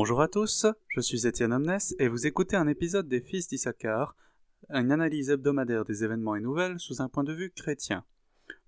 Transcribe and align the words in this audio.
Bonjour 0.00 0.20
à 0.20 0.28
tous, 0.28 0.64
je 0.86 1.00
suis 1.00 1.26
Étienne 1.26 1.52
Omnes 1.52 1.76
et 1.98 2.06
vous 2.06 2.28
écoutez 2.28 2.54
un 2.54 2.68
épisode 2.68 3.08
des 3.08 3.20
Fils 3.20 3.48
d'Issachar, 3.48 4.14
une 4.70 4.92
analyse 4.92 5.28
hebdomadaire 5.28 5.84
des 5.84 6.04
événements 6.04 6.36
et 6.36 6.40
nouvelles 6.40 6.78
sous 6.78 7.02
un 7.02 7.08
point 7.08 7.24
de 7.24 7.32
vue 7.32 7.50
chrétien. 7.50 8.04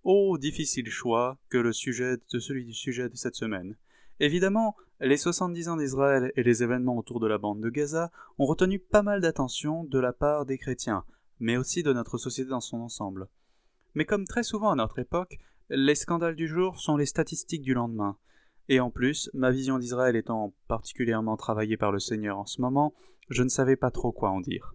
Oh, 0.02 0.38
difficile 0.38 0.90
choix 0.90 1.38
que 1.48 1.56
le 1.56 1.72
sujet 1.72 2.16
de 2.32 2.40
celui 2.40 2.64
du 2.64 2.74
sujet 2.74 3.08
de 3.08 3.14
cette 3.14 3.36
semaine. 3.36 3.76
Évidemment, 4.18 4.74
les 4.98 5.16
70 5.16 5.68
ans 5.68 5.76
d'Israël 5.76 6.32
et 6.34 6.42
les 6.42 6.64
événements 6.64 6.98
autour 6.98 7.20
de 7.20 7.28
la 7.28 7.38
bande 7.38 7.60
de 7.60 7.70
Gaza 7.70 8.10
ont 8.40 8.46
retenu 8.46 8.80
pas 8.80 9.02
mal 9.02 9.20
d'attention 9.20 9.84
de 9.84 10.00
la 10.00 10.12
part 10.12 10.46
des 10.46 10.58
chrétiens, 10.58 11.04
mais 11.38 11.56
aussi 11.56 11.84
de 11.84 11.92
notre 11.92 12.18
société 12.18 12.50
dans 12.50 12.58
son 12.58 12.78
ensemble. 12.78 13.28
Mais 13.94 14.04
comme 14.04 14.26
très 14.26 14.42
souvent 14.42 14.72
à 14.72 14.74
notre 14.74 14.98
époque, 14.98 15.38
les 15.68 15.94
scandales 15.94 16.34
du 16.34 16.48
jour 16.48 16.80
sont 16.80 16.96
les 16.96 17.06
statistiques 17.06 17.62
du 17.62 17.74
lendemain. 17.74 18.18
Et 18.70 18.78
en 18.78 18.90
plus, 18.90 19.28
ma 19.34 19.50
vision 19.50 19.78
d'Israël 19.78 20.14
étant 20.14 20.54
particulièrement 20.68 21.36
travaillée 21.36 21.76
par 21.76 21.90
le 21.90 21.98
Seigneur 21.98 22.38
en 22.38 22.46
ce 22.46 22.60
moment, 22.60 22.94
je 23.28 23.42
ne 23.42 23.48
savais 23.48 23.74
pas 23.74 23.90
trop 23.90 24.12
quoi 24.12 24.30
en 24.30 24.40
dire. 24.40 24.74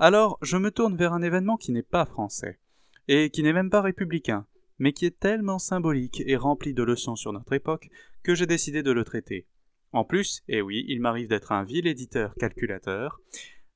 Alors, 0.00 0.36
je 0.42 0.56
me 0.56 0.72
tourne 0.72 0.96
vers 0.96 1.12
un 1.12 1.22
événement 1.22 1.56
qui 1.56 1.70
n'est 1.70 1.82
pas 1.84 2.06
français, 2.06 2.58
et 3.06 3.30
qui 3.30 3.44
n'est 3.44 3.52
même 3.52 3.70
pas 3.70 3.82
républicain, 3.82 4.46
mais 4.80 4.92
qui 4.92 5.06
est 5.06 5.20
tellement 5.20 5.60
symbolique 5.60 6.24
et 6.26 6.36
rempli 6.36 6.74
de 6.74 6.82
leçons 6.82 7.14
sur 7.14 7.32
notre 7.32 7.52
époque 7.52 7.88
que 8.24 8.34
j'ai 8.34 8.46
décidé 8.46 8.82
de 8.82 8.90
le 8.90 9.04
traiter. 9.04 9.46
En 9.92 10.02
plus, 10.02 10.42
et 10.48 10.60
oui, 10.60 10.84
il 10.88 11.00
m'arrive 11.00 11.28
d'être 11.28 11.52
un 11.52 11.62
vil 11.62 11.86
éditeur 11.86 12.34
calculateur, 12.34 13.20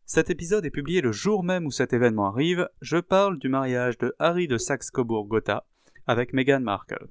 cet 0.05 0.29
épisode 0.29 0.67
est 0.67 0.71
publié 0.71 1.01
le 1.01 1.13
jour 1.13 1.45
même 1.45 1.67
où 1.67 1.71
cet 1.71 1.93
événement 1.93 2.27
arrive, 2.27 2.69
je 2.81 2.97
parle 2.97 3.39
du 3.39 3.49
mariage 3.49 3.97
de 3.99 4.13
Harry 4.19 4.49
de 4.49 4.59
Saxe-Cobourg-Gotha 4.59 5.65
avec 6.09 6.33
Meghan 6.33 6.59
Markle. 6.59 7.07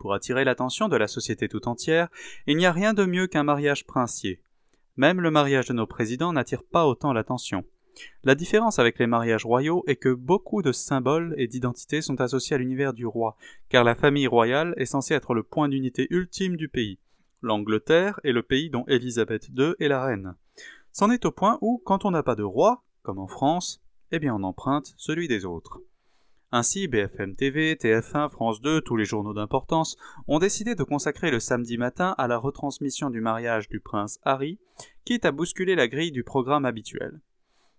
Pour 0.00 0.14
attirer 0.14 0.44
l'attention 0.44 0.88
de 0.88 0.96
la 0.96 1.06
société 1.06 1.46
tout 1.46 1.68
entière, 1.68 2.08
il 2.46 2.56
n'y 2.56 2.64
a 2.64 2.72
rien 2.72 2.94
de 2.94 3.04
mieux 3.04 3.26
qu'un 3.26 3.42
mariage 3.42 3.86
princier. 3.86 4.40
Même 4.96 5.20
le 5.20 5.30
mariage 5.30 5.68
de 5.68 5.74
nos 5.74 5.86
présidents 5.86 6.32
n'attire 6.32 6.64
pas 6.64 6.86
autant 6.86 7.12
l'attention. 7.12 7.66
La 8.24 8.34
différence 8.34 8.78
avec 8.78 8.98
les 8.98 9.06
mariages 9.06 9.44
royaux 9.44 9.84
est 9.86 9.96
que 9.96 10.14
beaucoup 10.14 10.62
de 10.62 10.72
symboles 10.72 11.34
et 11.36 11.48
d'identités 11.48 12.00
sont 12.00 12.18
associés 12.22 12.56
à 12.56 12.58
l'univers 12.58 12.94
du 12.94 13.04
roi, 13.04 13.36
car 13.68 13.84
la 13.84 13.94
famille 13.94 14.26
royale 14.26 14.72
est 14.78 14.86
censée 14.86 15.12
être 15.12 15.34
le 15.34 15.42
point 15.42 15.68
d'unité 15.68 16.06
ultime 16.08 16.56
du 16.56 16.70
pays. 16.70 16.98
L'Angleterre 17.42 18.20
est 18.24 18.32
le 18.32 18.42
pays 18.42 18.70
dont 18.70 18.86
Élisabeth 18.88 19.50
II 19.54 19.74
est 19.80 19.88
la 19.88 20.02
reine. 20.02 20.34
C'en 20.92 21.10
est 21.10 21.26
au 21.26 21.30
point 21.30 21.58
où, 21.60 21.82
quand 21.84 22.06
on 22.06 22.10
n'a 22.10 22.22
pas 22.22 22.36
de 22.36 22.42
roi, 22.42 22.84
comme 23.02 23.18
en 23.18 23.28
France, 23.28 23.82
eh 24.12 24.18
bien 24.18 24.34
on 24.34 24.44
emprunte 24.44 24.94
celui 24.96 25.28
des 25.28 25.44
autres. 25.44 25.82
Ainsi, 26.52 26.88
BFM 26.88 27.36
TV, 27.36 27.76
TF1, 27.76 28.28
France 28.28 28.60
2, 28.60 28.80
tous 28.80 28.96
les 28.96 29.04
journaux 29.04 29.34
d'importance 29.34 29.96
ont 30.26 30.40
décidé 30.40 30.74
de 30.74 30.82
consacrer 30.82 31.30
le 31.30 31.38
samedi 31.38 31.78
matin 31.78 32.16
à 32.18 32.26
la 32.26 32.38
retransmission 32.38 33.08
du 33.08 33.20
mariage 33.20 33.68
du 33.68 33.78
prince 33.78 34.18
Harry, 34.24 34.58
quitte 35.04 35.24
à 35.24 35.30
bousculer 35.30 35.76
la 35.76 35.86
grille 35.86 36.10
du 36.10 36.24
programme 36.24 36.64
habituel. 36.64 37.20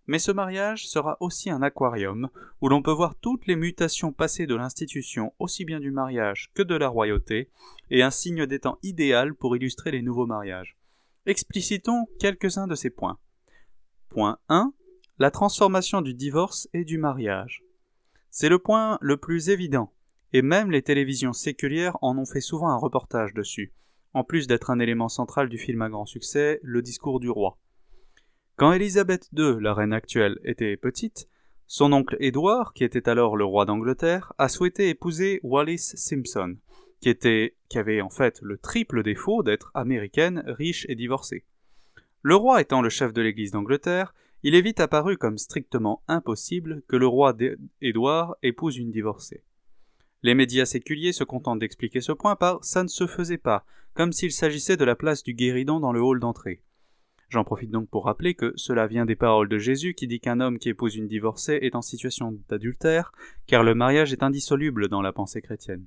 Mais 0.07 0.19
ce 0.19 0.31
mariage 0.31 0.87
sera 0.87 1.17
aussi 1.19 1.49
un 1.49 1.61
aquarium, 1.61 2.29
où 2.61 2.69
l'on 2.69 2.81
peut 2.81 2.91
voir 2.91 3.15
toutes 3.15 3.45
les 3.45 3.57
mutations 3.57 4.13
passées 4.13 4.47
de 4.47 4.55
l'institution 4.55 5.33
aussi 5.37 5.65
bien 5.65 5.81
du 5.81 5.91
mariage 5.91 6.49
que 6.53 6.63
de 6.63 6.75
la 6.75 6.87
royauté, 6.87 7.49
et 7.89 8.03
un 8.03 8.09
signe 8.09 8.45
des 8.45 8.59
temps 8.59 8.79
idéal 8.83 9.35
pour 9.35 9.57
illustrer 9.57 9.91
les 9.91 10.01
nouveaux 10.01 10.27
mariages. 10.27 10.77
Explicitons 11.25 12.07
quelques-uns 12.19 12.67
de 12.67 12.75
ces 12.75 12.89
points. 12.89 13.19
Point 14.07 14.39
1. 14.47 14.71
La 15.19 15.29
transformation 15.29 16.01
du 16.01 16.13
divorce 16.13 16.69
et 16.73 16.85
du 16.85 16.97
mariage. 16.97 17.63
C'est 18.33 18.47
le 18.47 18.59
point 18.59 18.97
le 19.01 19.17
plus 19.17 19.49
évident, 19.49 19.91
et 20.31 20.41
même 20.41 20.71
les 20.71 20.81
télévisions 20.81 21.33
séculières 21.33 21.97
en 22.01 22.17
ont 22.17 22.25
fait 22.25 22.39
souvent 22.39 22.69
un 22.69 22.77
reportage 22.77 23.33
dessus, 23.33 23.73
en 24.13 24.23
plus 24.23 24.47
d'être 24.47 24.69
un 24.69 24.79
élément 24.79 25.09
central 25.09 25.49
du 25.49 25.57
film 25.57 25.81
à 25.81 25.89
grand 25.89 26.05
succès, 26.05 26.61
Le 26.63 26.81
discours 26.81 27.19
du 27.19 27.29
roi. 27.29 27.57
Quand 28.55 28.71
Élisabeth 28.71 29.27
II, 29.35 29.57
la 29.59 29.73
reine 29.73 29.91
actuelle, 29.91 30.39
était 30.45 30.77
petite, 30.77 31.27
son 31.67 31.91
oncle 31.91 32.15
Édouard, 32.21 32.73
qui 32.73 32.85
était 32.85 33.09
alors 33.09 33.35
le 33.35 33.43
roi 33.43 33.65
d'Angleterre, 33.65 34.31
a 34.37 34.47
souhaité 34.47 34.87
épouser 34.87 35.41
Wallis 35.43 35.79
Simpson, 35.79 36.55
qui 37.01 37.09
avait 37.75 38.01
en 38.01 38.09
fait 38.09 38.39
le 38.41 38.57
triple 38.57 39.03
défaut 39.03 39.43
d'être 39.43 39.71
américaine, 39.73 40.43
riche 40.47 40.85
et 40.87 40.95
divorcée. 40.95 41.43
Le 42.21 42.35
roi 42.35 42.61
étant 42.61 42.81
le 42.81 42.89
chef 42.89 43.11
de 43.11 43.21
l'église 43.21 43.51
d'Angleterre, 43.51 44.13
il 44.43 44.55
est 44.55 44.61
vite 44.61 44.79
apparu 44.79 45.17
comme 45.17 45.37
strictement 45.37 46.01
impossible 46.07 46.81
que 46.87 46.95
le 46.95 47.07
roi 47.07 47.35
Édouard 47.81 48.35
épouse 48.41 48.77
une 48.77 48.91
divorcée. 48.91 49.43
Les 50.23 50.35
médias 50.35 50.65
séculiers 50.65 51.13
se 51.13 51.23
contentent 51.23 51.59
d'expliquer 51.59 52.01
ce 52.01 52.11
point 52.11 52.35
par 52.35 52.63
ça 52.63 52.83
ne 52.83 52.87
se 52.87 53.07
faisait 53.07 53.37
pas, 53.37 53.65
comme 53.93 54.13
s'il 54.13 54.31
s'agissait 54.31 54.77
de 54.77 54.85
la 54.85 54.95
place 54.95 55.23
du 55.23 55.33
guéridon 55.33 55.79
dans 55.79 55.91
le 55.91 56.01
hall 56.01 56.19
d'entrée. 56.19 56.61
J'en 57.29 57.43
profite 57.43 57.71
donc 57.71 57.89
pour 57.89 58.05
rappeler 58.05 58.33
que 58.33 58.51
cela 58.55 58.87
vient 58.87 59.05
des 59.05 59.15
paroles 59.15 59.47
de 59.47 59.57
Jésus 59.57 59.93
qui 59.93 60.05
dit 60.05 60.19
qu'un 60.19 60.41
homme 60.41 60.59
qui 60.59 60.69
épouse 60.69 60.95
une 60.95 61.07
divorcée 61.07 61.59
est 61.61 61.75
en 61.75 61.81
situation 61.81 62.37
d'adultère, 62.49 63.13
car 63.47 63.63
le 63.63 63.73
mariage 63.73 64.11
est 64.11 64.21
indissoluble 64.21 64.89
dans 64.89 65.01
la 65.01 65.13
pensée 65.13 65.41
chrétienne. 65.41 65.85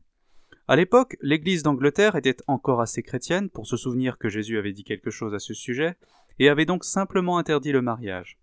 À 0.68 0.76
l'époque, 0.76 1.16
l'Église 1.20 1.62
d'Angleterre 1.62 2.16
était 2.16 2.38
encore 2.46 2.80
assez 2.80 3.02
chrétienne 3.02 3.50
pour 3.50 3.66
se 3.66 3.76
souvenir 3.76 4.16
que 4.16 4.30
Jésus 4.30 4.58
avait 4.58 4.72
dit 4.72 4.84
quelque 4.84 5.10
chose 5.10 5.34
à 5.34 5.38
ce 5.38 5.52
sujet, 5.52 5.96
et 6.38 6.48
avait 6.48 6.64
donc 6.64 6.84
simplement 6.84 7.36
interdit 7.38 7.72
le 7.72 7.82
mariage. 7.82 8.38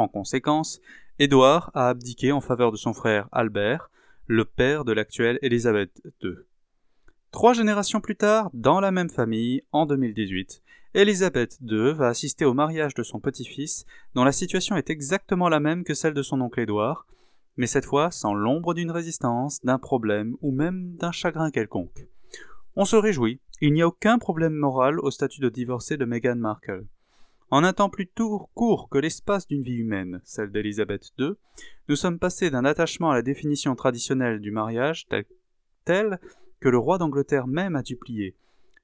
En 0.00 0.08
conséquence, 0.08 0.80
Édouard 1.18 1.70
a 1.74 1.90
abdiqué 1.90 2.32
en 2.32 2.40
faveur 2.40 2.72
de 2.72 2.78
son 2.78 2.94
frère 2.94 3.28
Albert, 3.32 3.90
le 4.26 4.46
père 4.46 4.86
de 4.86 4.92
l'actuelle 4.92 5.38
Élisabeth 5.42 6.00
II. 6.22 6.36
Trois 7.32 7.52
générations 7.52 8.00
plus 8.00 8.16
tard, 8.16 8.48
dans 8.54 8.80
la 8.80 8.92
même 8.92 9.10
famille, 9.10 9.62
en 9.72 9.84
2018, 9.84 10.62
Élisabeth 10.94 11.58
II 11.60 11.92
va 11.92 12.08
assister 12.08 12.46
au 12.46 12.54
mariage 12.54 12.94
de 12.94 13.02
son 13.02 13.20
petit-fils, 13.20 13.84
dont 14.14 14.24
la 14.24 14.32
situation 14.32 14.74
est 14.74 14.88
exactement 14.88 15.50
la 15.50 15.60
même 15.60 15.84
que 15.84 15.92
celle 15.92 16.14
de 16.14 16.22
son 16.22 16.40
oncle 16.40 16.60
Édouard, 16.60 17.06
mais 17.58 17.66
cette 17.66 17.84
fois 17.84 18.10
sans 18.10 18.32
l'ombre 18.32 18.72
d'une 18.72 18.92
résistance, 18.92 19.60
d'un 19.62 19.78
problème 19.78 20.34
ou 20.40 20.50
même 20.50 20.96
d'un 20.96 21.12
chagrin 21.12 21.50
quelconque. 21.50 22.06
On 22.74 22.86
se 22.86 22.96
réjouit, 22.96 23.38
il 23.60 23.74
n'y 23.74 23.82
a 23.82 23.88
aucun 23.88 24.18
problème 24.18 24.54
moral 24.54 24.98
au 24.98 25.10
statut 25.10 25.42
de 25.42 25.50
divorcé 25.50 25.98
de 25.98 26.06
Meghan 26.06 26.36
Markle. 26.36 26.86
En 27.52 27.64
un 27.64 27.72
temps 27.72 27.88
plus 27.88 28.08
court 28.54 28.88
que 28.90 28.98
l'espace 28.98 29.48
d'une 29.48 29.62
vie 29.62 29.78
humaine, 29.78 30.20
celle 30.24 30.52
d'Élisabeth 30.52 31.10
II, 31.18 31.32
nous 31.88 31.96
sommes 31.96 32.20
passés 32.20 32.48
d'un 32.48 32.64
attachement 32.64 33.10
à 33.10 33.16
la 33.16 33.22
définition 33.22 33.74
traditionnelle 33.74 34.38
du 34.38 34.52
mariage 34.52 35.08
tel, 35.84 36.20
que 36.60 36.68
le 36.68 36.78
roi 36.78 36.98
d'Angleterre 36.98 37.48
même 37.48 37.74
a 37.74 37.82
duplié, 37.82 38.36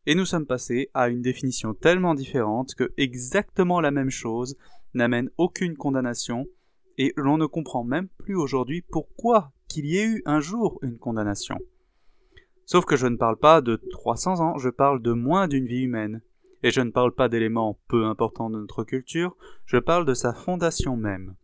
et 0.06 0.16
nous 0.16 0.24
sommes 0.24 0.46
passés 0.46 0.90
à 0.94 1.08
une 1.08 1.22
définition 1.22 1.74
tellement 1.74 2.14
différente 2.14 2.74
que 2.74 2.92
exactement 2.96 3.80
la 3.80 3.92
même 3.92 4.10
chose 4.10 4.56
n'amène 4.94 5.30
aucune 5.36 5.76
condamnation, 5.76 6.46
et 6.98 7.12
l'on 7.16 7.38
ne 7.38 7.46
comprend 7.46 7.84
même 7.84 8.08
plus 8.18 8.34
aujourd'hui 8.34 8.82
pourquoi 8.82 9.52
qu'il 9.68 9.86
y 9.86 9.98
ait 9.98 10.06
eu 10.06 10.22
un 10.26 10.40
jour 10.40 10.80
une 10.82 10.98
condamnation. 10.98 11.58
Sauf 12.64 12.84
que 12.84 12.96
je 12.96 13.06
ne 13.06 13.16
parle 13.16 13.36
pas 13.36 13.60
de 13.60 13.76
300 13.76 14.40
ans, 14.40 14.58
je 14.58 14.70
parle 14.70 15.00
de 15.02 15.12
moins 15.12 15.46
d'une 15.46 15.66
vie 15.66 15.82
humaine, 15.82 16.20
et 16.62 16.70
je 16.70 16.80
ne 16.80 16.90
parle 16.90 17.12
pas 17.12 17.28
d'éléments 17.28 17.78
peu 17.88 18.04
importants 18.04 18.50
de 18.50 18.58
notre 18.58 18.84
culture, 18.84 19.36
je 19.66 19.76
parle 19.76 20.04
de 20.04 20.14
sa 20.14 20.32
fondation 20.32 20.96
même. 20.96 21.36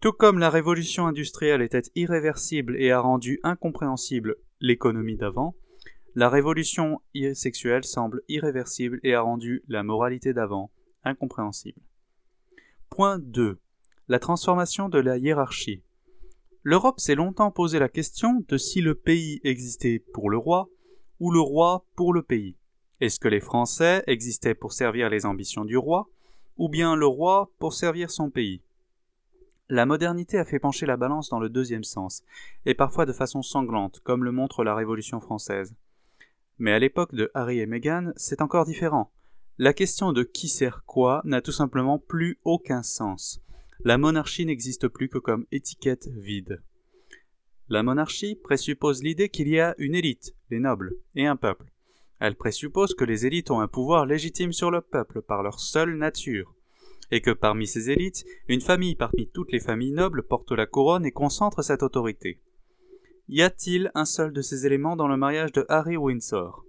Tout 0.00 0.12
comme 0.12 0.38
la 0.38 0.50
révolution 0.50 1.06
industrielle 1.06 1.60
était 1.60 1.82
irréversible 1.94 2.76
et 2.80 2.90
a 2.90 3.00
rendu 3.00 3.38
incompréhensible 3.42 4.36
l'économie 4.60 5.16
d'avant, 5.16 5.54
la 6.14 6.28
révolution 6.28 7.00
sexuelle 7.34 7.84
semble 7.84 8.22
irréversible 8.28 8.98
et 9.04 9.14
a 9.14 9.20
rendu 9.20 9.62
la 9.68 9.82
moralité 9.82 10.32
d'avant 10.32 10.70
incompréhensible. 11.04 11.80
Point 12.88 13.18
2. 13.20 13.58
La 14.08 14.18
transformation 14.18 14.88
de 14.88 14.98
la 14.98 15.18
hiérarchie. 15.18 15.82
L'Europe 16.62 16.98
s'est 16.98 17.14
longtemps 17.14 17.50
posé 17.52 17.78
la 17.78 17.88
question 17.88 18.44
de 18.48 18.56
si 18.56 18.80
le 18.80 18.94
pays 18.94 19.40
existait 19.44 20.04
pour 20.12 20.30
le 20.30 20.36
roi 20.36 20.68
ou 21.20 21.30
le 21.30 21.40
roi 21.40 21.86
pour 21.94 22.12
le 22.12 22.22
pays. 22.22 22.56
Est-ce 23.00 23.18
que 23.18 23.28
les 23.28 23.40
Français 23.40 24.04
existaient 24.06 24.54
pour 24.54 24.72
servir 24.72 25.08
les 25.08 25.24
ambitions 25.24 25.64
du 25.64 25.78
roi, 25.78 26.10
ou 26.58 26.68
bien 26.68 26.96
le 26.96 27.06
roi 27.06 27.50
pour 27.58 27.72
servir 27.72 28.10
son 28.10 28.28
pays? 28.28 28.60
La 29.70 29.86
modernité 29.86 30.36
a 30.36 30.44
fait 30.44 30.58
pencher 30.58 30.84
la 30.84 30.98
balance 30.98 31.30
dans 31.30 31.38
le 31.38 31.48
deuxième 31.48 31.84
sens, 31.84 32.24
et 32.66 32.74
parfois 32.74 33.06
de 33.06 33.12
façon 33.12 33.40
sanglante, 33.40 34.00
comme 34.00 34.24
le 34.24 34.32
montre 34.32 34.64
la 34.64 34.74
Révolution 34.74 35.20
française. 35.20 35.74
Mais 36.58 36.72
à 36.72 36.78
l'époque 36.78 37.14
de 37.14 37.30
Harry 37.32 37.60
et 37.60 37.66
Meghan, 37.66 38.12
c'est 38.16 38.42
encore 38.42 38.66
différent. 38.66 39.10
La 39.56 39.72
question 39.72 40.12
de 40.12 40.22
qui 40.22 40.48
sert 40.48 40.84
quoi 40.84 41.22
n'a 41.24 41.40
tout 41.40 41.52
simplement 41.52 41.98
plus 41.98 42.38
aucun 42.44 42.82
sens. 42.82 43.40
La 43.82 43.96
monarchie 43.96 44.44
n'existe 44.44 44.88
plus 44.88 45.08
que 45.08 45.18
comme 45.18 45.46
étiquette 45.52 46.08
vide. 46.08 46.62
La 47.70 47.82
monarchie 47.82 48.34
présuppose 48.34 49.02
l'idée 49.02 49.30
qu'il 49.30 49.48
y 49.48 49.58
a 49.58 49.74
une 49.78 49.94
élite, 49.94 50.34
les 50.50 50.58
nobles, 50.58 50.96
et 51.14 51.26
un 51.26 51.36
peuple. 51.36 51.72
Elle 52.20 52.36
présuppose 52.36 52.94
que 52.94 53.04
les 53.04 53.26
élites 53.26 53.50
ont 53.50 53.60
un 53.60 53.68
pouvoir 53.68 54.06
légitime 54.06 54.52
sur 54.52 54.70
le 54.70 54.82
peuple 54.82 55.22
par 55.22 55.42
leur 55.42 55.58
seule 55.58 55.96
nature, 55.96 56.54
et 57.10 57.22
que 57.22 57.30
parmi 57.30 57.66
ces 57.66 57.90
élites, 57.90 58.24
une 58.46 58.60
famille 58.60 58.94
parmi 58.94 59.28
toutes 59.28 59.52
les 59.52 59.58
familles 59.58 59.92
nobles 59.92 60.22
porte 60.22 60.52
la 60.52 60.66
couronne 60.66 61.06
et 61.06 61.12
concentre 61.12 61.62
cette 61.62 61.82
autorité. 61.82 62.38
Y 63.28 63.42
a-t-il 63.42 63.90
un 63.94 64.04
seul 64.04 64.32
de 64.32 64.42
ces 64.42 64.66
éléments 64.66 64.96
dans 64.96 65.08
le 65.08 65.16
mariage 65.16 65.52
de 65.52 65.64
Harry 65.68 65.96
Windsor? 65.96 66.64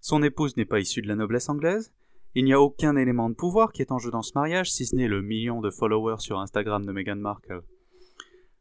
Son 0.00 0.22
épouse 0.22 0.56
n'est 0.56 0.64
pas 0.64 0.80
issue 0.80 1.00
de 1.00 1.08
la 1.08 1.14
noblesse 1.14 1.48
anglaise, 1.48 1.92
Il 2.34 2.44
n'y 2.44 2.54
a 2.54 2.60
aucun 2.60 2.96
élément 2.96 3.28
de 3.28 3.34
pouvoir 3.34 3.72
qui 3.72 3.82
est 3.82 3.92
en 3.92 3.98
jeu 3.98 4.10
dans 4.10 4.22
ce 4.22 4.32
mariage, 4.34 4.72
si 4.72 4.86
ce 4.86 4.96
n'est 4.96 5.08
le 5.08 5.20
million 5.20 5.60
de 5.60 5.70
followers 5.70 6.20
sur 6.20 6.40
Instagram 6.40 6.86
de 6.86 6.92
Meghan 6.92 7.16
Markle. 7.16 7.62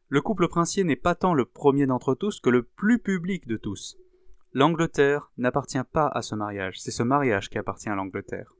Le 0.09 0.21
couple 0.21 0.49
princier 0.49 0.83
n'est 0.83 0.97
pas 0.97 1.15
tant 1.15 1.33
le 1.33 1.45
premier 1.45 1.85
d'entre 1.85 2.13
tous 2.13 2.41
que 2.41 2.49
le 2.49 2.63
plus 2.63 2.99
public 2.99 3.47
de 3.47 3.55
tous. 3.55 3.97
L'Angleterre 4.53 5.31
n'appartient 5.37 5.79
pas 5.93 6.07
à 6.07 6.21
ce 6.21 6.35
mariage, 6.35 6.79
c'est 6.81 6.91
ce 6.91 7.03
mariage 7.03 7.49
qui 7.49 7.57
appartient 7.57 7.87
à 7.87 7.95
l'Angleterre. 7.95 8.53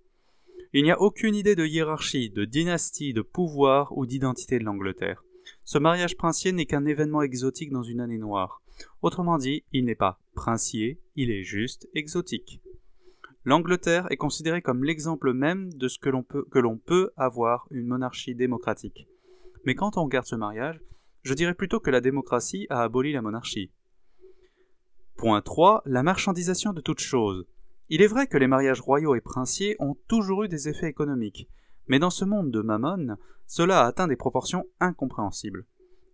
Il 0.72 0.84
n'y 0.84 0.92
a 0.92 1.02
aucune 1.02 1.36
idée 1.36 1.56
de 1.56 1.66
hiérarchie, 1.66 2.30
de 2.30 2.46
dynastie, 2.46 3.12
de 3.12 3.22
pouvoir 3.22 3.98
ou 3.98 4.06
d'identité 4.06 4.58
de 4.58 4.64
l'Angleterre. 4.64 5.26
Ce 5.66 5.78
mariage 5.78 6.16
princier 6.16 6.54
n'est 6.54 6.66
qu'un 6.66 6.86
événement 6.86 7.22
exotique 7.24 7.74
dans 7.74 7.84
une 7.84 8.00
année 8.00 8.18
noire. 8.18 8.62
Autrement 9.02 9.38
dit, 9.38 9.66
il 9.74 9.84
n'est 9.84 9.96
pas 9.96 10.22
princier, 10.34 11.02
il 11.18 11.30
est 11.30 11.44
juste 11.44 11.90
exotique. 11.94 12.62
L'Angleterre 13.44 14.08
est 14.12 14.18
considérée 14.18 14.62
comme 14.62 14.86
l'exemple 14.86 15.34
même 15.34 15.74
de 15.74 15.90
ce 15.90 16.00
que 16.00 16.10
l'on 16.10 16.24
peut, 16.24 16.46
peut 16.86 17.12
avoir 17.18 17.68
une 17.70 17.88
monarchie 17.88 18.36
démocratique. 18.36 19.08
Mais 19.66 19.76
quand 19.76 19.98
on 19.98 20.06
regarde 20.06 20.26
ce 20.26 20.36
mariage, 20.36 20.80
je 21.24 21.34
dirais 21.34 21.54
plutôt 21.54 21.82
que 21.82 21.92
la 21.92 22.00
démocratie 22.00 22.66
a 22.70 22.82
aboli 22.82 23.12
la 23.12 23.22
monarchie. 23.22 23.72
Point 25.22 25.44
3. 25.44 25.84
La 25.86 26.02
marchandisation 26.02 26.74
de 26.74 26.82
toutes 26.82 27.00
choses. 27.00 27.46
Il 27.90 28.02
est 28.02 28.08
vrai 28.08 28.26
que 28.26 28.40
les 28.40 28.48
mariages 28.48 28.82
royaux 28.82 29.14
et 29.14 29.22
princiers 29.22 29.76
ont 29.78 29.96
toujours 30.08 30.46
eu 30.46 30.48
des 30.48 30.68
effets 30.68 30.88
économiques, 30.88 31.48
mais 31.88 32.00
dans 32.00 32.10
ce 32.10 32.26
monde 32.26 32.50
de 32.50 32.62
Mammon, 32.62 33.18
cela 33.46 33.82
a 33.82 33.86
atteint 33.86 34.08
des 34.08 34.16
proportions 34.16 34.66
incompréhensibles. 34.80 35.68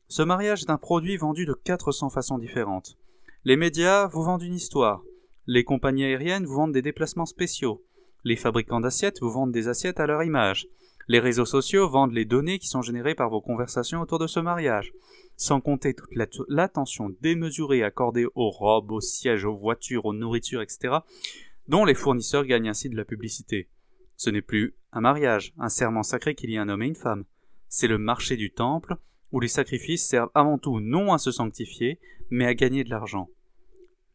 Ce 0.10 0.24
mariage 0.24 0.64
est 0.64 0.72
un 0.72 0.78
produit 0.78 1.16
vendu 1.16 1.46
de 1.46 1.54
400 1.54 2.10
façons 2.10 2.38
différentes. 2.38 2.98
Les 3.46 3.56
médias 3.56 4.08
vous 4.08 4.24
vendent 4.24 4.44
une 4.44 4.56
histoire, 4.56 5.02
les 5.46 5.64
compagnies 5.64 6.04
aériennes 6.04 6.46
vous 6.46 6.56
vendent 6.56 6.74
des 6.74 6.82
déplacements 6.82 7.26
spéciaux. 7.26 7.86
Les 8.26 8.36
fabricants 8.36 8.82
d'assiettes 8.82 9.22
vous 9.22 9.32
vendent 9.32 9.54
des 9.54 9.70
assiettes 9.70 10.02
à 10.02 10.06
leur 10.06 10.22
image. 10.24 10.68
Les 11.08 11.22
réseaux 11.22 11.46
sociaux 11.46 11.88
vendent 11.88 12.12
les 12.12 12.26
données 12.26 12.60
qui 12.60 12.68
sont 12.68 12.82
générées 12.82 13.16
par 13.16 13.30
vos 13.30 13.40
conversations 13.40 14.02
autour 14.02 14.20
de 14.20 14.28
ce 14.28 14.42
mariage. 14.42 14.92
Sans 15.38 15.62
compter 15.62 15.94
toute 15.94 16.10
l'attention 16.50 17.16
démesurée 17.22 17.84
accordée 17.84 18.26
aux 18.34 18.50
robes, 18.50 18.92
aux 18.92 19.02
sièges, 19.02 19.46
aux 19.46 19.56
voitures, 19.56 20.06
aux 20.06 20.14
nourritures, 20.14 20.62
etc., 20.62 20.96
dont 21.68 21.86
les 21.86 21.94
fournisseurs 21.94 22.46
gagnent 22.46 22.70
ainsi 22.70 22.90
de 22.90 22.98
la 22.98 23.06
publicité. 23.06 23.70
Ce 24.16 24.32
n'est 24.32 24.42
plus 24.42 24.76
un 24.92 25.02
mariage, 25.02 25.54
un 25.60 25.70
serment 25.70 26.02
sacré 26.02 26.34
qu'il 26.34 26.50
y 26.50 26.58
a 26.58 26.62
un 26.62 26.70
homme 26.70 26.82
et 26.82 26.88
une 26.88 26.96
femme. 26.96 27.24
C'est 27.70 27.88
le 27.88 28.00
marché 28.00 28.36
du 28.36 28.52
temple, 28.52 28.96
où 29.32 29.40
les 29.40 29.48
sacrifices 29.48 30.08
servent 30.08 30.32
avant 30.34 30.58
tout 30.58 30.80
non 30.80 31.14
à 31.14 31.20
se 31.20 31.32
sanctifier, 31.32 32.00
mais 32.32 32.46
à 32.46 32.56
gagner 32.56 32.84
de 32.84 32.90
l'argent. 32.90 33.30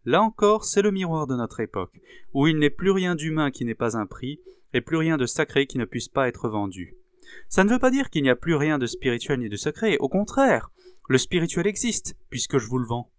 Là 0.05 0.23
encore, 0.23 0.65
c'est 0.65 0.83
le 0.83 0.91
miroir 0.91 1.29
de 1.29 1.37
notre 1.37 1.61
époque, 1.61 2.01
où 2.35 2.49
il 2.49 2.59
n'est 2.59 2.71
plus 2.71 2.91
rien 2.91 3.15
d'humain 3.15 3.53
qui 3.53 3.65
n'ait 3.65 3.75
pas 3.75 3.97
un 3.97 4.07
prix, 4.07 4.41
et 4.75 4.81
plus 4.81 4.97
rien 4.97 5.17
de 5.17 5.27
sacré 5.27 5.67
qui 5.67 5.79
ne 5.79 5.85
puisse 5.85 6.09
pas 6.09 6.27
être 6.27 6.49
vendu. 6.49 6.97
Ça 7.49 7.63
ne 7.63 7.71
veut 7.71 7.79
pas 7.79 7.91
dire 7.91 8.11
qu'il 8.11 8.23
n'y 8.23 8.31
a 8.31 8.37
plus 8.37 8.57
rien 8.57 8.79
de 8.79 8.87
spirituel 8.87 9.41
ni 9.41 9.49
de 9.49 9.57
secret, 9.57 9.97
au 9.99 10.09
contraire, 10.09 10.73
le 11.09 11.19
spirituel 11.19 11.67
existe, 11.67 12.17
puisque 12.31 12.59
je 12.59 12.67
vous 12.67 12.79
le 12.79 12.87
vends. 12.87 13.11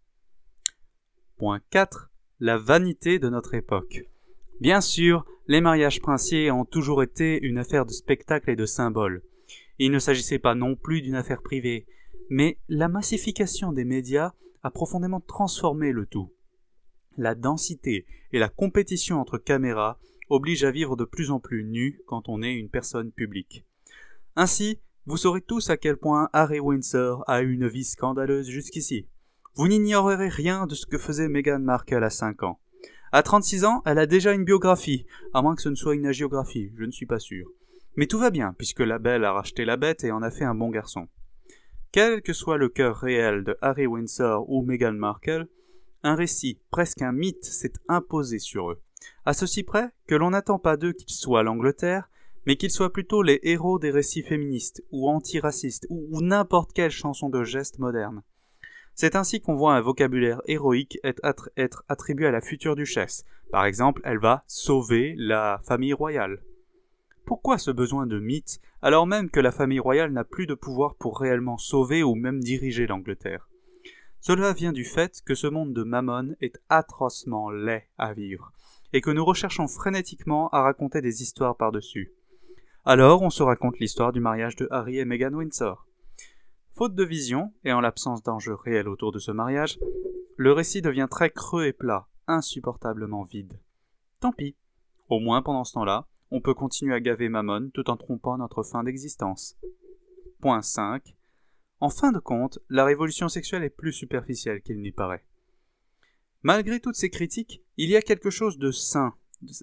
Point 1.38 1.62
4. 1.70 2.10
La 2.40 2.58
vanité 2.58 3.20
de 3.20 3.30
notre 3.30 3.54
époque. 3.54 4.04
Bien 4.62 4.82
sûr, 4.82 5.26
les 5.48 5.62
mariages 5.62 6.02
princiers 6.02 6.52
ont 6.52 6.66
toujours 6.66 7.04
été 7.04 7.40
une 7.42 7.58
affaire 7.58 7.86
de 7.86 7.92
spectacle 7.92 8.50
et 8.50 8.56
de 8.56 8.66
symboles. 8.66 9.22
Il 9.80 9.92
ne 9.92 10.00
s'agissait 10.00 10.40
pas 10.40 10.56
non 10.56 10.76
plus 10.76 11.02
d'une 11.02 11.16
affaire 11.16 11.42
privée, 11.42 11.86
mais 12.30 12.58
la 12.70 12.88
massification 12.88 13.74
des 13.74 13.84
médias 13.84 14.34
a 14.62 14.72
profondément 14.72 15.20
transformé 15.20 15.92
le 15.92 16.06
tout. 16.06 16.32
La 17.18 17.36
densité 17.36 18.06
et 18.32 18.40
la 18.40 18.50
compétition 18.50 19.20
entre 19.20 19.38
caméras 19.38 20.00
obligent 20.30 20.64
à 20.64 20.72
vivre 20.72 20.96
de 20.96 21.06
plus 21.06 21.32
en 21.32 21.40
plus 21.40 21.64
nu 21.64 22.00
quand 22.08 22.30
on 22.30 22.42
est 22.42 22.54
une 22.54 22.70
personne 22.70 23.12
publique. 23.12 23.66
Ainsi, 24.36 24.80
vous 25.06 25.18
saurez 25.18 25.42
tous 25.42 25.70
à 25.70 25.76
quel 25.76 25.98
point 25.98 26.30
Harry 26.32 26.62
Windsor 26.62 27.26
a 27.28 27.42
eu 27.42 27.52
une 27.52 27.68
vie 27.68 27.84
scandaleuse 27.84 28.48
jusqu'ici. 28.48 29.08
Vous 29.56 29.68
n'ignorerez 29.68 30.30
rien 30.30 30.66
de 30.66 30.76
ce 30.76 30.86
que 30.86 30.98
faisait 30.98 31.28
Meghan 31.28 31.60
Markle 31.60 32.04
à 32.04 32.10
5 32.10 32.44
ans. 32.44 32.60
À 33.12 33.22
36 33.22 33.66
ans, 33.66 33.82
elle 33.86 34.00
a 34.00 34.06
déjà 34.06 34.34
une 34.34 34.46
biographie, 34.46 35.06
à 35.34 35.42
moins 35.42 35.56
que 35.56 35.62
ce 35.62 35.70
ne 35.70 35.76
soit 35.76 35.96
une 35.96 36.08
agiographie, 36.08 36.72
je 36.78 36.86
ne 36.86 36.92
suis 36.92 37.06
pas 37.06 37.20
sûr. 37.20 37.48
Mais 37.96 38.08
tout 38.08 38.18
va 38.18 38.32
bien, 38.32 38.56
puisque 38.58 38.80
la 38.80 38.98
belle 38.98 39.26
a 39.26 39.34
racheté 39.34 39.66
la 39.66 39.78
bête 39.78 40.04
et 40.04 40.12
en 40.12 40.24
a 40.24 40.32
fait 40.32 40.46
un 40.46 40.56
bon 40.56 40.70
garçon. 40.70 41.08
Quel 41.92 42.22
que 42.22 42.34
soit 42.34 42.58
le 42.58 42.70
cœur 42.70 42.96
réel 42.96 43.44
de 43.44 43.58
Harry 43.62 43.86
Windsor 43.86 44.50
ou 44.50 44.64
Meghan 44.64 44.94
Markle, 44.94 45.48
un 46.02 46.16
récit, 46.16 46.60
presque 46.72 47.02
un 47.02 47.12
mythe, 47.12 47.44
s'est 47.44 47.74
imposé 47.88 48.40
sur 48.40 48.72
eux. 48.72 48.82
À 49.26 49.34
ceci 49.34 49.64
près 49.64 49.90
que 50.08 50.16
l'on 50.16 50.32
n'attend 50.32 50.60
pas 50.60 50.78
d'eux 50.78 50.94
qu'ils 50.94 51.14
soient 51.14 51.44
l'Angleterre, 51.44 52.10
mais 52.46 52.56
qu'ils 52.56 52.72
soient 52.72 52.94
plutôt 52.94 53.22
les 53.22 53.40
héros 53.44 53.80
des 53.80 53.92
récits 53.92 54.24
féministes, 54.24 54.84
ou 54.92 55.10
antiracistes, 55.10 55.88
ou, 55.90 56.22
n'importe 56.22 56.74
quelle 56.74 56.92
chanson 56.92 57.30
de 57.30 57.44
geste 57.44 57.80
moderne. 57.80 58.24
C'est 58.96 59.16
ainsi 59.16 59.42
qu'on 59.42 59.56
voit 59.56 59.76
un 59.76 59.82
vocabulaire 59.82 60.42
héroïque 60.46 61.00
être, 61.04 61.52
attribué 61.88 62.28
à 62.28 62.32
la 62.32 62.42
future 62.42 62.76
duchesse. 62.76 63.26
Par 63.52 63.66
exemple, 63.66 64.02
elle 64.04 64.20
va 64.20 64.44
sauver 64.48 65.16
la 65.18 65.60
famille 65.64 65.94
royale. 65.94 66.44
Pourquoi 67.26 67.58
ce 67.58 67.72
besoin 67.72 68.06
de 68.06 68.20
mythe, 68.20 68.60
alors 68.82 69.08
même 69.08 69.30
que 69.30 69.40
la 69.40 69.52
famille 69.52 69.80
royale 69.80 70.12
n'a 70.12 70.26
plus 70.26 70.46
de 70.46 70.54
pouvoir 70.54 70.96
pour 70.96 71.20
réellement 71.20 71.58
sauver 71.58 72.04
ou 72.04 72.16
même 72.16 72.42
diriger 72.42 72.86
l'Angleterre? 72.86 73.50
Cela 74.20 74.54
vient 74.54 74.74
du 74.74 74.86
fait 74.86 75.22
que 75.26 75.36
ce 75.36 75.48
monde 75.48 75.74
de 75.74 75.84
Mammon 75.84 76.36
est 76.40 76.62
atrocement 76.70 77.50
laid 77.50 77.88
à 77.98 78.14
vivre, 78.14 78.54
et 78.94 79.02
que 79.02 79.10
nous 79.10 79.26
recherchons 79.26 79.68
frénétiquement 79.68 80.50
à 80.50 80.62
raconter 80.62 81.02
des 81.02 81.22
histoires 81.22 81.58
par-dessus. 81.58 82.14
Alors 82.86 83.22
on 83.22 83.30
se 83.30 83.44
raconte 83.44 83.80
l'histoire 83.80 84.12
du 84.12 84.20
mariage 84.20 84.58
de 84.58 84.68
Harry 84.70 84.98
et 84.98 85.06
Meghan 85.06 85.34
Windsor. 85.34 85.88
Faute 86.76 86.96
de 86.96 87.04
vision, 87.06 87.54
et 87.64 87.72
en 87.72 87.80
l'absence 87.80 88.24
d'enjeux 88.24 88.56
réels 88.56 88.90
autour 88.90 89.14
de 89.14 89.20
ce 89.20 89.32
mariage, 89.32 89.80
le 90.36 90.52
récit 90.52 90.82
devient 90.82 91.08
très 91.10 91.30
creux 91.30 91.66
et 91.66 91.72
plat, 91.72 92.10
insupportablement 92.28 93.24
vide. 93.24 93.58
Tant 94.20 94.34
pis. 94.34 94.58
Au 95.08 95.22
moins 95.22 95.42
pendant 95.42 95.64
ce 95.64 95.74
temps-là, 95.74 96.08
on 96.30 96.42
peut 96.42 96.54
continuer 96.54 96.94
à 96.94 97.00
gaver 97.00 97.30
Mammon 97.30 97.70
tout 97.74 97.90
en 97.90 97.96
trompant 97.96 98.38
notre 98.38 98.64
fin 98.64 98.84
d'existence. 98.84 99.56
Point 100.42 100.62
5. 100.62 101.16
En 101.80 101.90
fin 101.90 102.12
de 102.12 102.20
compte, 102.20 102.60
la 102.68 102.84
révolution 102.84 103.30
sexuelle 103.30 103.64
est 103.64 103.70
plus 103.70 103.94
superficielle 103.94 104.62
qu'il 104.62 104.82
n'y 104.82 104.92
paraît. 104.92 105.24
Malgré 106.42 106.82
toutes 106.82 106.98
ces 106.98 107.10
critiques, 107.10 107.64
il 107.78 107.90
y 107.90 107.96
a 107.96 108.02
quelque 108.02 108.30
chose 108.30 108.58
de 108.58 108.72
sain, 108.72 109.14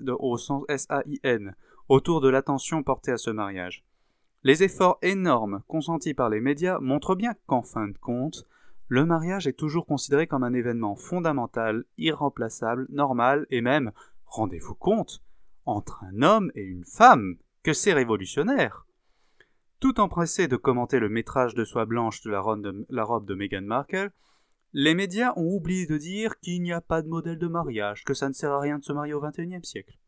au 0.07 0.39
sens 0.39 0.65
S-A-I-N, 0.71 1.55
autour 1.91 2.21
de 2.21 2.29
l'attention 2.29 2.85
portée 2.85 3.11
à 3.11 3.17
ce 3.17 3.31
mariage. 3.31 3.85
Les 4.45 4.63
efforts 4.63 4.99
énormes 5.03 5.65
consentis 5.67 6.15
par 6.15 6.31
les 6.31 6.41
médias 6.41 6.79
montrent 6.79 7.17
bien 7.17 7.35
qu'en 7.47 7.63
fin 7.63 7.89
de 7.89 7.99
compte, 7.99 8.47
le 8.87 9.05
mariage 9.05 9.49
est 9.49 9.59
toujours 9.59 9.87
considéré 9.87 10.29
comme 10.29 10.45
un 10.45 10.55
événement 10.55 10.95
fondamental, 10.95 11.85
irremplaçable, 11.99 12.87
normal 12.91 13.45
et 13.51 13.61
même, 13.61 13.91
rendez-vous 14.25 14.77
compte, 14.77 15.21
entre 15.67 16.05
un 16.05 16.23
homme 16.23 16.53
et 16.55 16.63
une 16.63 16.85
femme, 16.85 17.35
que 17.65 17.73
c'est 17.73 17.93
révolutionnaire. 17.93 18.87
Tout 19.81 19.99
empressé 19.99 20.47
de 20.47 20.57
commenter 20.57 21.01
le 21.01 21.09
métrage 21.09 21.57
de 21.57 21.65
soie 21.65 21.87
blanche 21.87 22.23
de 22.23 22.31
la 22.31 22.41
robe 23.05 23.27
de, 23.27 23.35
Meghan 23.35 23.63
Markle, 23.63 24.13
les 24.73 24.95
médias 24.95 25.33
ont 25.35 25.57
oublié 25.57 25.87
de 25.87 25.99
dire 25.99 26.39
qu'il 26.39 26.63
n'y 26.63 26.73
a 26.73 26.81
pas 26.81 27.03
de 27.03 27.09
modèle 27.09 27.39
de 27.39 27.49
mariage, 27.49 28.05
que 28.05 28.15
ça 28.15 28.29
ne 28.29 28.35
sert 28.35 28.53
à 28.53 28.61
rien 28.61 28.79
de 28.79 28.85
se 28.85 28.93
marier 28.93 29.13
au 29.13 29.21
XXIe 29.21 29.65
siècle. 29.65 30.00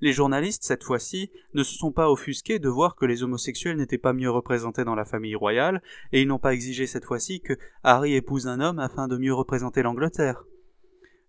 Les 0.00 0.12
journalistes, 0.12 0.64
cette 0.64 0.84
fois-ci, 0.84 1.30
ne 1.54 1.62
se 1.62 1.74
sont 1.74 1.92
pas 1.92 2.10
offusqués 2.10 2.58
de 2.58 2.68
voir 2.68 2.96
que 2.96 3.06
les 3.06 3.22
homosexuels 3.22 3.76
n'étaient 3.76 3.98
pas 3.98 4.12
mieux 4.12 4.30
représentés 4.30 4.84
dans 4.84 4.94
la 4.94 5.04
famille 5.04 5.34
royale, 5.34 5.82
et 6.12 6.22
ils 6.22 6.28
n'ont 6.28 6.38
pas 6.38 6.54
exigé 6.54 6.86
cette 6.86 7.04
fois-ci 7.04 7.40
que 7.40 7.54
Harry 7.82 8.14
épouse 8.14 8.46
un 8.46 8.60
homme 8.60 8.78
afin 8.78 9.08
de 9.08 9.16
mieux 9.16 9.34
représenter 9.34 9.82
l'Angleterre. 9.82 10.44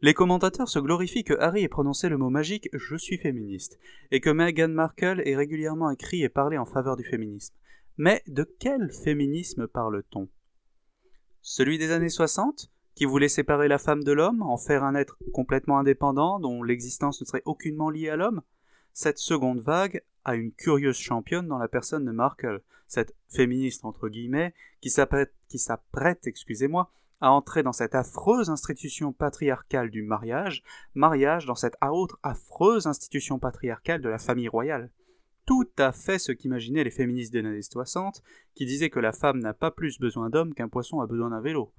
Les 0.02 0.14
commentateurs 0.14 0.68
se 0.68 0.80
glorifient 0.80 1.24
que 1.24 1.40
Harry 1.40 1.64
ait 1.64 1.70
prononcé 1.70 2.10
le 2.10 2.18
mot 2.18 2.30
magique 2.30 2.70
Je 2.74 2.96
suis 2.96 3.18
féministe, 3.18 3.80
et 4.12 4.20
que 4.20 4.30
Meghan 4.30 4.68
Markle 4.68 5.22
ait 5.26 5.36
régulièrement 5.36 5.90
écrit 5.90 6.24
et 6.24 6.30
parlé 6.30 6.58
en 6.58 6.66
faveur 6.66 6.96
du 6.96 7.04
féminisme. 7.04 7.56
Mais 7.98 8.22
de 8.28 8.44
quel 8.44 8.92
féminisme 8.92 9.68
parle-t-on? 9.68 10.28
Celui 11.42 11.78
des 11.78 11.92
années 11.92 12.10
60, 12.10 12.72
qui 12.96 13.06
voulait 13.06 13.30
séparer 13.30 13.68
la 13.68 13.78
femme 13.78 14.04
de 14.04 14.12
l'homme, 14.12 14.42
en 14.42 14.58
faire 14.58 14.84
un 14.84 14.96
être 14.96 15.18
complètement 15.34 15.80
indépendant 15.80 16.40
dont 16.40 16.62
l'existence 16.62 17.22
ne 17.22 17.26
serait 17.26 17.44
aucunement 17.46 17.90
liée 17.90 18.10
à 18.10 18.16
l'homme? 18.16 18.42
Cette 18.98 19.18
seconde 19.18 19.60
vague 19.60 20.04
a 20.24 20.36
une 20.36 20.54
curieuse 20.54 20.96
championne 20.96 21.50
dans 21.50 21.58
la 21.58 21.68
personne 21.68 22.06
de 22.06 22.12
Markle, 22.12 22.62
cette 22.88 23.14
féministe 23.28 23.84
entre 23.84 24.08
guillemets, 24.08 24.54
qui 24.80 24.90
s'apprête, 24.90 26.26
excusez-moi, 26.26 26.90
à 27.20 27.30
entrer 27.30 27.62
dans 27.62 27.74
cette 27.74 27.94
affreuse 27.94 28.50
institution 28.50 29.12
patriarcale 29.12 29.90
du 29.90 30.02
mariage, 30.02 30.64
mariage 30.94 31.46
dans 31.46 31.56
cette 31.56 31.76
autre 31.86 32.18
affreuse 32.24 32.88
institution 32.88 33.38
patriarcale 33.38 34.02
de 34.02 34.08
la 34.08 34.18
famille 34.18 34.48
royale. 34.48 34.90
Tout 35.46 35.68
à 35.78 35.92
fait 35.92 36.18
ce 36.18 36.32
qu'imaginaient 36.32 36.86
les 36.86 36.90
féministes 36.90 37.34
des 37.34 37.40
années 37.40 37.62
60, 37.62 38.24
qui 38.56 38.66
disaient 38.66 38.90
que 38.90 39.02
la 39.02 39.12
femme 39.12 39.40
n'a 39.40 39.54
pas 39.54 39.72
plus 39.72 40.00
besoin 40.00 40.30
d'homme 40.30 40.54
qu'un 40.54 40.70
poisson 40.70 41.02
a 41.02 41.06
besoin 41.06 41.32
d'un 41.32 41.42
vélo. 41.42 41.74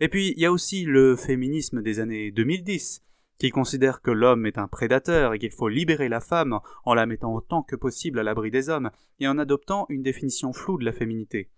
Et 0.00 0.08
puis, 0.08 0.32
il 0.36 0.40
y 0.40 0.46
a 0.46 0.50
aussi 0.50 0.86
le 0.86 1.14
féminisme 1.14 1.82
des 1.82 2.00
années 2.00 2.32
2010, 2.32 3.04
qui 3.42 3.50
considère 3.50 4.02
que 4.02 4.12
l'homme 4.12 4.46
est 4.46 4.56
un 4.56 4.68
prédateur 4.68 5.34
et 5.34 5.40
qu'il 5.40 5.50
faut 5.50 5.66
libérer 5.66 6.08
la 6.08 6.20
femme 6.20 6.60
en 6.84 6.94
la 6.94 7.06
mettant 7.06 7.34
autant 7.34 7.64
que 7.64 7.74
possible 7.74 8.20
à 8.20 8.22
l'abri 8.22 8.52
des 8.52 8.68
hommes 8.68 8.92
et 9.18 9.26
en 9.26 9.36
adoptant 9.36 9.84
une 9.88 10.04
définition 10.04 10.52
floue 10.52 10.78
de 10.78 10.84
la 10.84 10.92
féminité. 10.92 11.50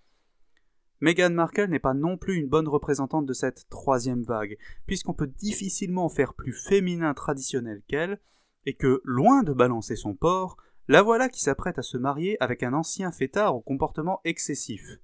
Meghan 1.02 1.28
Markle 1.28 1.66
n'est 1.66 1.78
pas 1.78 1.92
non 1.92 2.16
plus 2.16 2.36
une 2.36 2.48
bonne 2.48 2.68
représentante 2.68 3.26
de 3.26 3.34
cette 3.34 3.68
troisième 3.68 4.22
vague, 4.22 4.56
puisqu'on 4.86 5.12
peut 5.12 5.26
difficilement 5.26 6.08
faire 6.08 6.32
plus 6.32 6.54
féminin 6.54 7.12
traditionnel 7.12 7.82
qu'elle, 7.86 8.18
et 8.64 8.72
que, 8.72 9.02
loin 9.04 9.42
de 9.42 9.52
balancer 9.52 9.94
son 9.94 10.14
porc, 10.14 10.56
la 10.88 11.02
voilà 11.02 11.28
qui 11.28 11.42
s'apprête 11.42 11.78
à 11.78 11.82
se 11.82 11.98
marier 11.98 12.42
avec 12.42 12.62
un 12.62 12.72
ancien 12.72 13.12
fêtard 13.12 13.54
au 13.54 13.60
comportement 13.60 14.22
excessif. 14.24 15.00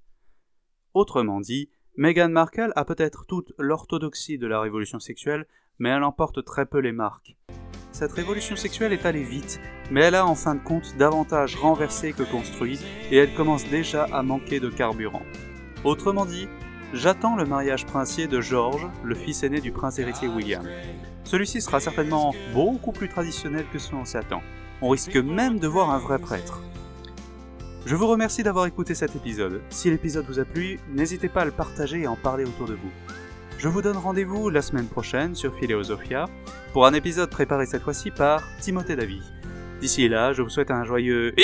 Autrement 0.95 1.41
dit, 1.41 1.69
Meghan 1.95 2.29
Markle 2.29 2.73
a 2.75 2.85
peut-être 2.85 3.27
toute 3.27 3.53
l'orthodoxie 3.59 4.39
de 4.39 4.47
la 4.47 4.59
révolution 4.59 4.99
sexuelle, 4.99 5.45
mais 5.79 5.89
elle 5.89 6.03
en 6.03 6.11
porte 6.11 6.43
très 6.43 6.65
peu 6.65 6.79
les 6.79 6.91
marques. 6.91 7.35
Cette 7.91 8.13
révolution 8.13 8.55
sexuelle 8.55 8.93
est 8.93 9.05
allée 9.05 9.23
vite, 9.23 9.59
mais 9.91 10.01
elle 10.01 10.15
a 10.15 10.25
en 10.25 10.35
fin 10.35 10.55
de 10.55 10.63
compte 10.63 10.95
davantage 10.97 11.55
renversé 11.55 12.13
que 12.13 12.23
construit, 12.23 12.79
et 13.11 13.17
elle 13.17 13.33
commence 13.33 13.67
déjà 13.67 14.05
à 14.05 14.23
manquer 14.23 14.59
de 14.59 14.69
carburant. 14.69 15.23
Autrement 15.83 16.25
dit, 16.25 16.47
j'attends 16.93 17.35
le 17.35 17.45
mariage 17.45 17.85
princier 17.85 18.27
de 18.27 18.39
George, 18.41 18.87
le 19.03 19.15
fils 19.15 19.43
aîné 19.43 19.61
du 19.61 19.71
prince 19.71 19.99
héritier 19.99 20.27
William. 20.27 20.65
Celui-ci 21.25 21.61
sera 21.61 21.79
certainement 21.79 22.33
beaucoup 22.53 22.91
plus 22.91 23.09
traditionnel 23.09 23.65
que 23.71 23.79
ce 23.79 23.91
qu'on 23.91 24.05
s'attend. 24.05 24.41
On 24.81 24.89
risque 24.89 25.17
même 25.17 25.59
de 25.59 25.67
voir 25.67 25.91
un 25.91 25.99
vrai 25.99 26.17
prêtre. 26.17 26.61
Je 27.85 27.95
vous 27.95 28.07
remercie 28.07 28.43
d'avoir 28.43 28.67
écouté 28.67 28.95
cet 28.95 29.15
épisode. 29.15 29.61
Si 29.69 29.89
l'épisode 29.89 30.25
vous 30.27 30.39
a 30.39 30.45
plu, 30.45 30.79
n'hésitez 30.89 31.29
pas 31.29 31.41
à 31.41 31.45
le 31.45 31.51
partager 31.51 32.01
et 32.01 32.07
en 32.07 32.15
parler 32.15 32.45
autour 32.45 32.67
de 32.67 32.75
vous. 32.75 32.91
Je 33.61 33.67
vous 33.67 33.83
donne 33.83 33.97
rendez-vous 33.97 34.49
la 34.49 34.63
semaine 34.63 34.87
prochaine 34.87 35.35
sur 35.35 35.53
Phileosophia 35.53 36.25
pour 36.73 36.87
un 36.87 36.95
épisode 36.95 37.29
préparé 37.29 37.67
cette 37.67 37.83
fois-ci 37.83 38.09
par 38.09 38.41
Timothée 38.59 38.95
Davy. 38.95 39.21
D'ici 39.79 40.09
là, 40.09 40.33
je 40.33 40.41
vous 40.41 40.49
souhaite 40.49 40.71
un 40.71 40.83
joyeux 40.83 41.35